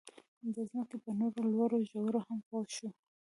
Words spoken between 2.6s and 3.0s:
شو.